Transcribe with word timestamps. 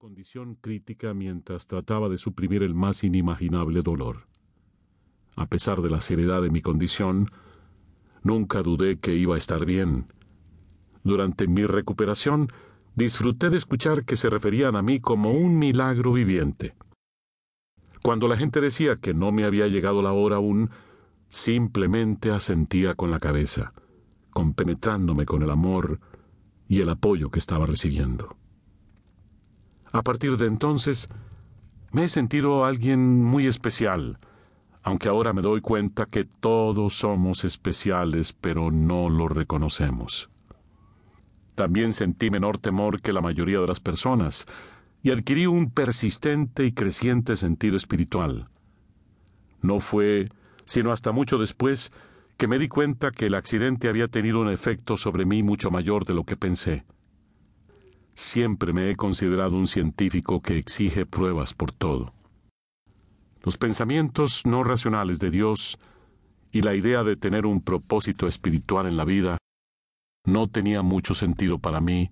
condición 0.00 0.54
crítica 0.54 1.12
mientras 1.12 1.66
trataba 1.66 2.08
de 2.08 2.16
suprimir 2.16 2.62
el 2.62 2.74
más 2.74 3.04
inimaginable 3.04 3.82
dolor. 3.82 4.28
A 5.36 5.44
pesar 5.44 5.82
de 5.82 5.90
la 5.90 6.00
seriedad 6.00 6.40
de 6.40 6.48
mi 6.48 6.62
condición, 6.62 7.30
nunca 8.22 8.62
dudé 8.62 8.98
que 8.98 9.14
iba 9.14 9.34
a 9.34 9.38
estar 9.38 9.66
bien. 9.66 10.10
Durante 11.04 11.46
mi 11.48 11.66
recuperación, 11.66 12.48
disfruté 12.94 13.50
de 13.50 13.58
escuchar 13.58 14.06
que 14.06 14.16
se 14.16 14.30
referían 14.30 14.74
a 14.74 14.80
mí 14.80 15.00
como 15.00 15.32
un 15.32 15.58
milagro 15.58 16.14
viviente. 16.14 16.74
Cuando 18.02 18.26
la 18.26 18.38
gente 18.38 18.62
decía 18.62 18.96
que 18.96 19.12
no 19.12 19.32
me 19.32 19.44
había 19.44 19.68
llegado 19.68 20.00
la 20.00 20.12
hora 20.12 20.36
aún, 20.36 20.70
simplemente 21.28 22.30
asentía 22.30 22.94
con 22.94 23.10
la 23.10 23.18
cabeza, 23.18 23.74
compenetrándome 24.30 25.26
con 25.26 25.42
el 25.42 25.50
amor 25.50 26.00
y 26.68 26.80
el 26.80 26.88
apoyo 26.88 27.28
que 27.28 27.38
estaba 27.38 27.66
recibiendo. 27.66 28.39
A 29.92 30.02
partir 30.02 30.36
de 30.36 30.46
entonces, 30.46 31.08
me 31.92 32.04
he 32.04 32.08
sentido 32.08 32.64
alguien 32.64 33.22
muy 33.22 33.46
especial, 33.46 34.18
aunque 34.82 35.08
ahora 35.08 35.32
me 35.32 35.42
doy 35.42 35.60
cuenta 35.60 36.06
que 36.06 36.24
todos 36.24 36.94
somos 36.94 37.44
especiales, 37.44 38.32
pero 38.32 38.70
no 38.70 39.08
lo 39.10 39.28
reconocemos. 39.28 40.30
También 41.54 41.92
sentí 41.92 42.30
menor 42.30 42.58
temor 42.58 43.00
que 43.00 43.12
la 43.12 43.20
mayoría 43.20 43.60
de 43.60 43.66
las 43.66 43.80
personas, 43.80 44.46
y 45.02 45.10
adquirí 45.10 45.46
un 45.46 45.70
persistente 45.70 46.64
y 46.64 46.72
creciente 46.72 47.36
sentido 47.36 47.76
espiritual. 47.76 48.48
No 49.62 49.80
fue 49.80 50.28
sino 50.64 50.92
hasta 50.92 51.10
mucho 51.10 51.36
después 51.36 51.90
que 52.36 52.46
me 52.46 52.58
di 52.58 52.68
cuenta 52.68 53.10
que 53.10 53.26
el 53.26 53.34
accidente 53.34 53.88
había 53.88 54.06
tenido 54.06 54.40
un 54.40 54.48
efecto 54.48 54.96
sobre 54.96 55.26
mí 55.26 55.42
mucho 55.42 55.70
mayor 55.70 56.04
de 56.04 56.14
lo 56.14 56.24
que 56.24 56.36
pensé. 56.36 56.84
Siempre 58.14 58.72
me 58.72 58.90
he 58.90 58.96
considerado 58.96 59.56
un 59.56 59.66
científico 59.66 60.42
que 60.42 60.58
exige 60.58 61.06
pruebas 61.06 61.54
por 61.54 61.72
todo. 61.72 62.12
Los 63.42 63.56
pensamientos 63.56 64.44
no 64.44 64.62
racionales 64.64 65.18
de 65.18 65.30
Dios 65.30 65.78
y 66.52 66.62
la 66.62 66.74
idea 66.74 67.04
de 67.04 67.16
tener 67.16 67.46
un 67.46 67.62
propósito 67.62 68.26
espiritual 68.26 68.86
en 68.86 68.96
la 68.96 69.04
vida 69.04 69.38
no 70.26 70.48
tenía 70.48 70.82
mucho 70.82 71.14
sentido 71.14 71.58
para 71.58 71.80
mí 71.80 72.10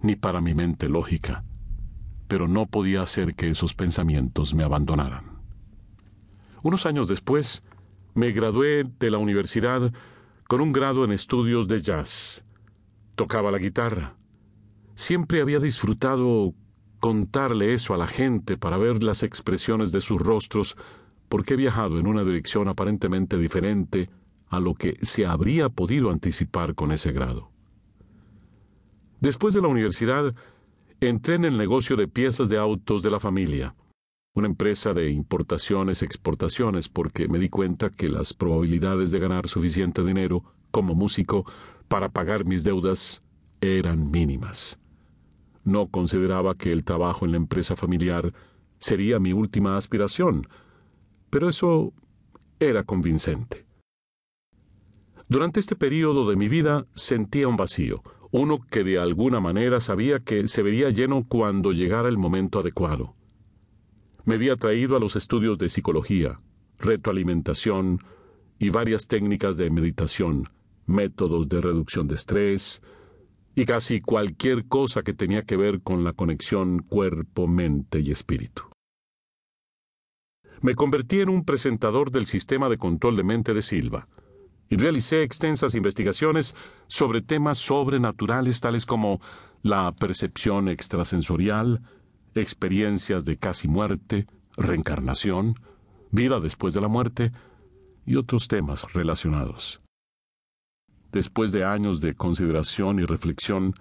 ni 0.00 0.16
para 0.16 0.40
mi 0.40 0.54
mente 0.54 0.88
lógica, 0.88 1.44
pero 2.26 2.48
no 2.48 2.66
podía 2.66 3.02
hacer 3.02 3.34
que 3.34 3.48
esos 3.48 3.74
pensamientos 3.74 4.54
me 4.54 4.64
abandonaran. 4.64 5.40
Unos 6.62 6.86
años 6.86 7.06
después, 7.06 7.62
me 8.14 8.32
gradué 8.32 8.82
de 8.98 9.10
la 9.10 9.18
universidad 9.18 9.92
con 10.48 10.60
un 10.60 10.72
grado 10.72 11.04
en 11.04 11.12
estudios 11.12 11.68
de 11.68 11.80
jazz. 11.80 12.44
Tocaba 13.14 13.50
la 13.52 13.58
guitarra 13.58 14.16
Siempre 14.96 15.42
había 15.42 15.60
disfrutado 15.60 16.54
contarle 17.00 17.74
eso 17.74 17.92
a 17.92 17.98
la 17.98 18.06
gente 18.06 18.56
para 18.56 18.78
ver 18.78 19.02
las 19.02 19.22
expresiones 19.22 19.92
de 19.92 20.00
sus 20.00 20.20
rostros, 20.20 20.74
porque 21.28 21.52
he 21.52 21.56
viajado 21.58 21.98
en 21.98 22.06
una 22.06 22.24
dirección 22.24 22.66
aparentemente 22.66 23.36
diferente 23.36 24.08
a 24.48 24.58
lo 24.58 24.74
que 24.74 24.96
se 25.02 25.26
habría 25.26 25.68
podido 25.68 26.10
anticipar 26.10 26.74
con 26.74 26.92
ese 26.92 27.12
grado. 27.12 27.50
Después 29.20 29.52
de 29.52 29.60
la 29.60 29.68
universidad, 29.68 30.34
entré 31.00 31.34
en 31.34 31.44
el 31.44 31.58
negocio 31.58 31.96
de 31.96 32.08
piezas 32.08 32.48
de 32.48 32.56
autos 32.56 33.02
de 33.02 33.10
la 33.10 33.20
familia, 33.20 33.74
una 34.34 34.46
empresa 34.46 34.94
de 34.94 35.10
importaciones-exportaciones, 35.10 36.88
porque 36.88 37.28
me 37.28 37.38
di 37.38 37.50
cuenta 37.50 37.90
que 37.90 38.08
las 38.08 38.32
probabilidades 38.32 39.10
de 39.10 39.18
ganar 39.18 39.46
suficiente 39.46 40.02
dinero 40.02 40.42
como 40.70 40.94
músico 40.94 41.44
para 41.86 42.08
pagar 42.08 42.46
mis 42.46 42.64
deudas 42.64 43.22
eran 43.60 44.10
mínimas. 44.10 44.80
No 45.66 45.88
consideraba 45.88 46.54
que 46.54 46.70
el 46.70 46.84
trabajo 46.84 47.24
en 47.24 47.32
la 47.32 47.38
empresa 47.38 47.74
familiar 47.74 48.32
sería 48.78 49.18
mi 49.18 49.32
última 49.32 49.76
aspiración, 49.76 50.46
pero 51.28 51.48
eso 51.48 51.92
era 52.60 52.84
convincente. 52.84 53.66
Durante 55.28 55.58
este 55.58 55.74
periodo 55.74 56.30
de 56.30 56.36
mi 56.36 56.46
vida 56.48 56.86
sentía 56.94 57.48
un 57.48 57.56
vacío, 57.56 58.04
uno 58.30 58.60
que 58.70 58.84
de 58.84 59.00
alguna 59.00 59.40
manera 59.40 59.80
sabía 59.80 60.20
que 60.20 60.46
se 60.46 60.62
vería 60.62 60.90
lleno 60.90 61.24
cuando 61.26 61.72
llegara 61.72 62.08
el 62.08 62.16
momento 62.16 62.60
adecuado. 62.60 63.16
Me 64.24 64.36
había 64.36 64.54
traído 64.54 64.96
a 64.96 65.00
los 65.00 65.16
estudios 65.16 65.58
de 65.58 65.68
psicología, 65.68 66.38
retroalimentación 66.78 67.98
y 68.60 68.70
varias 68.70 69.08
técnicas 69.08 69.56
de 69.56 69.68
meditación, 69.70 70.48
métodos 70.86 71.48
de 71.48 71.60
reducción 71.60 72.06
de 72.06 72.14
estrés, 72.14 72.82
y 73.56 73.64
casi 73.64 74.00
cualquier 74.00 74.68
cosa 74.68 75.02
que 75.02 75.14
tenía 75.14 75.42
que 75.42 75.56
ver 75.56 75.80
con 75.80 76.04
la 76.04 76.12
conexión 76.12 76.80
cuerpo, 76.80 77.48
mente 77.48 78.00
y 78.00 78.10
espíritu. 78.10 78.62
Me 80.60 80.74
convertí 80.74 81.22
en 81.22 81.30
un 81.30 81.42
presentador 81.42 82.10
del 82.10 82.26
sistema 82.26 82.68
de 82.68 82.76
control 82.76 83.16
de 83.16 83.24
mente 83.24 83.54
de 83.54 83.62
Silva 83.62 84.08
y 84.68 84.76
realicé 84.76 85.22
extensas 85.22 85.74
investigaciones 85.74 86.54
sobre 86.86 87.22
temas 87.22 87.56
sobrenaturales 87.56 88.60
tales 88.60 88.84
como 88.84 89.20
la 89.62 89.90
percepción 89.92 90.68
extrasensorial, 90.68 91.80
experiencias 92.34 93.24
de 93.24 93.38
casi 93.38 93.68
muerte, 93.68 94.26
reencarnación, 94.58 95.54
vida 96.10 96.40
después 96.40 96.74
de 96.74 96.82
la 96.82 96.88
muerte 96.88 97.32
y 98.04 98.16
otros 98.16 98.48
temas 98.48 98.92
relacionados. 98.92 99.80
Después 101.16 101.50
de 101.50 101.64
años 101.64 102.02
de 102.02 102.14
consideración 102.14 102.98
y 102.98 103.06
reflexión, 103.06 103.72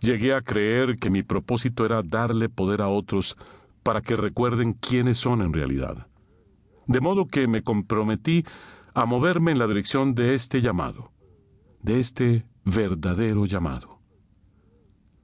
llegué 0.00 0.34
a 0.34 0.42
creer 0.42 0.96
que 0.96 1.08
mi 1.08 1.22
propósito 1.22 1.86
era 1.86 2.02
darle 2.02 2.50
poder 2.50 2.82
a 2.82 2.88
otros 2.88 3.38
para 3.82 4.02
que 4.02 4.16
recuerden 4.16 4.74
quiénes 4.74 5.16
son 5.16 5.40
en 5.40 5.54
realidad. 5.54 6.08
De 6.86 7.00
modo 7.00 7.24
que 7.24 7.48
me 7.48 7.62
comprometí 7.62 8.44
a 8.92 9.06
moverme 9.06 9.52
en 9.52 9.58
la 9.58 9.66
dirección 9.66 10.14
de 10.14 10.34
este 10.34 10.60
llamado, 10.60 11.10
de 11.80 12.00
este 12.00 12.44
verdadero 12.66 13.46
llamado. 13.46 14.00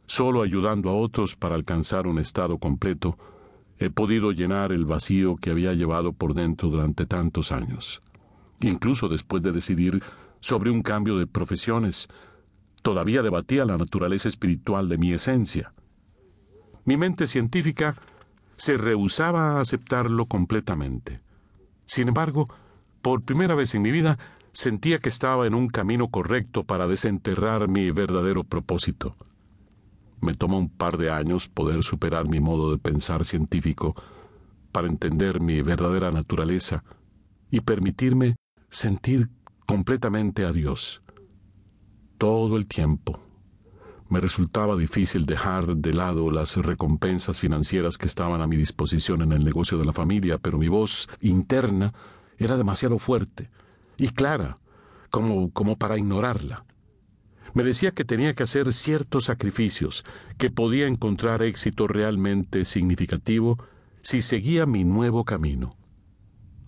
Solo 0.07 0.41
ayudando 0.41 0.89
a 0.89 0.95
otros 0.95 1.37
para 1.37 1.57
alcanzar 1.57 2.07
un 2.07 2.21
estado 2.21 2.57
completo, 2.57 3.19
he 3.79 3.91
podido 3.91 4.33
llenar 4.33 4.73
el 4.73 4.87
vacío 4.87 5.37
que 5.37 5.51
había 5.51 5.75
llevado 5.75 6.15
por 6.15 6.33
dentro 6.33 6.71
durante 6.71 7.05
tantos 7.05 7.53
años. 7.53 8.01
Incluso 8.63 9.09
después 9.09 9.43
de 9.43 9.53
decidir 9.53 10.03
sobre 10.45 10.71
un 10.71 10.83
cambio 10.83 11.17
de 11.17 11.27
profesiones. 11.27 12.07
Todavía 12.83 13.23
debatía 13.23 13.65
la 13.65 13.79
naturaleza 13.79 14.29
espiritual 14.29 14.91
de 14.91 14.99
mi 14.99 15.11
esencia. 15.11 15.73
Mi 16.85 16.99
mente 16.99 17.27
científica 17.27 17.95
se 18.55 18.77
rehusaba 18.77 19.53
a 19.53 19.61
aceptarlo 19.61 20.27
completamente. 20.27 21.19
Sin 21.87 22.09
embargo, 22.09 22.51
por 23.01 23.23
primera 23.23 23.55
vez 23.55 23.75
en 23.75 23.81
mi 23.81 23.91
vida, 23.91 24.19
sentía 24.53 24.99
que 24.99 25.09
estaba 25.09 25.47
en 25.47 25.55
un 25.55 25.69
camino 25.69 26.09
correcto 26.09 26.65
para 26.65 26.87
desenterrar 26.87 27.71
mi 27.71 27.91
verdadero 27.91 28.45
propósito. 28.45 29.17
Me 30.21 30.35
tomó 30.35 30.59
un 30.59 30.69
par 30.69 30.99
de 30.99 31.11
años 31.11 31.49
poder 31.49 31.83
superar 31.83 32.29
mi 32.29 32.41
modo 32.41 32.71
de 32.71 32.77
pensar 32.77 33.25
científico 33.25 33.95
para 34.73 34.89
entender 34.89 35.41
mi 35.41 35.63
verdadera 35.63 36.11
naturaleza 36.11 36.85
y 37.51 37.61
permitirme 37.61 38.37
sentir 38.69 39.31
completamente 39.67 40.45
a 40.45 40.53
Dios. 40.53 41.03
Todo 42.19 42.57
el 42.57 42.67
tiempo. 42.67 43.21
Me 44.09 44.21
resultaba 44.21 44.77
difícil 44.77 45.27
dejar 45.27 45.77
de 45.77 45.95
lado 45.95 46.31
las 46.31 46.57
recompensas 46.57 47.41
financieras 47.41 47.99
que 47.99 48.07
estaban 48.07 48.43
a 48.43 48.47
mi 48.47 48.57
disposición 48.57 49.23
en 49.23 49.33
el 49.33 49.45
negocio 49.45 49.79
de 49.79 49.85
la 49.85 49.93
familia, 49.93 50.39
pero 50.39 50.59
mi 50.59 50.69
voz 50.69 51.09
interna 51.21 51.95
era 52.39 52.57
demasiado 52.57 52.99
fuerte 52.99 53.51
y 53.97 54.09
clara 54.09 54.57
como, 55.11 55.51
como 55.53 55.77
para 55.77 55.99
ignorarla. 55.99 56.65
Me 57.55 57.63
decía 57.63 57.93
que 57.93 58.05
tenía 58.05 58.35
que 58.35 58.43
hacer 58.43 58.73
ciertos 58.73 59.27
sacrificios, 59.27 60.05
que 60.39 60.51
podía 60.51 60.89
encontrar 60.89 61.43
éxito 61.43 61.87
realmente 61.87 62.65
significativo 62.65 63.59
si 64.03 64.23
seguía 64.23 64.67
mi 64.67 64.85
nuevo 64.85 65.25
camino. 65.25 65.77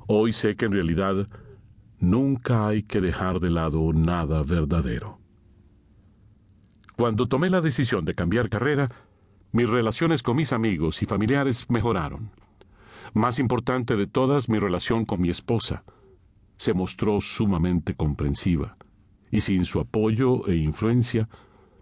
Hoy 0.06 0.32
sé 0.32 0.54
que 0.54 0.66
en 0.66 0.72
realidad 0.72 1.28
Nunca 1.98 2.66
hay 2.66 2.82
que 2.82 3.00
dejar 3.00 3.40
de 3.40 3.50
lado 3.50 3.92
nada 3.92 4.42
verdadero. 4.42 5.18
Cuando 6.96 7.26
tomé 7.26 7.50
la 7.50 7.60
decisión 7.60 8.04
de 8.04 8.14
cambiar 8.14 8.48
carrera, 8.48 8.90
mis 9.52 9.68
relaciones 9.68 10.22
con 10.22 10.36
mis 10.36 10.52
amigos 10.52 11.02
y 11.02 11.06
familiares 11.06 11.66
mejoraron. 11.70 12.30
Más 13.14 13.38
importante 13.38 13.96
de 13.96 14.06
todas, 14.06 14.48
mi 14.48 14.58
relación 14.58 15.04
con 15.04 15.20
mi 15.20 15.30
esposa. 15.30 15.84
Se 16.56 16.74
mostró 16.74 17.20
sumamente 17.20 17.94
comprensiva, 17.94 18.76
y 19.30 19.40
sin 19.40 19.64
su 19.64 19.80
apoyo 19.80 20.46
e 20.46 20.56
influencia, 20.56 21.28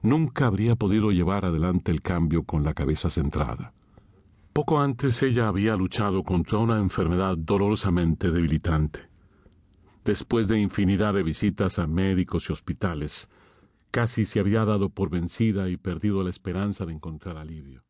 nunca 0.03 0.47
habría 0.47 0.77
podido 0.77 1.11
llevar 1.11 1.45
adelante 1.45 1.91
el 1.91 2.03
cambio 2.03 2.45
con 2.45 2.63
la 2.63 2.75
cabeza 2.75 3.11
centrada. 3.11 3.73
Poco 4.53 4.81
antes 4.81 5.21
ella 5.23 5.49
había 5.49 5.75
luchado 5.77 6.23
contra 6.23 6.59
una 6.59 6.79
enfermedad 6.79 7.37
dolorosamente 7.37 8.31
debilitante. 8.31 9.14
Después 10.05 10.49
de 10.49 10.59
infinidad 10.59 11.15
de 11.15 11.23
visitas 11.23 11.79
a 11.79 11.87
médicos 11.87 12.51
y 12.51 12.53
hospitales, 12.53 13.31
casi 13.91 14.27
se 14.27 14.39
había 14.39 14.65
dado 14.67 14.91
por 14.91 15.09
vencida 15.09 15.71
y 15.71 15.79
perdido 15.79 16.23
la 16.23 16.29
esperanza 16.29 16.85
de 16.85 16.93
encontrar 16.93 17.39
alivio. 17.39 17.85